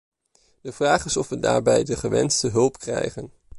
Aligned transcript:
De 0.61 0.71
vraag 0.71 1.05
is 1.05 1.17
of 1.17 1.29
we 1.29 1.39
daarbij 1.39 1.83
de 1.83 1.95
gewenste 1.97 2.47
hulp 2.49 2.77
krijgen. 2.77 3.31